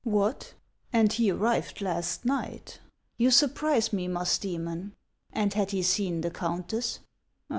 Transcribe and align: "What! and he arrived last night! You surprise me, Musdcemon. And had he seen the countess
"What! 0.19 0.55
and 0.91 1.13
he 1.13 1.29
arrived 1.29 1.79
last 1.79 2.25
night! 2.25 2.79
You 3.17 3.29
surprise 3.29 3.93
me, 3.93 4.07
Musdcemon. 4.07 4.93
And 5.31 5.53
had 5.53 5.69
he 5.69 5.83
seen 5.83 6.21
the 6.21 6.31
countess 6.31 7.01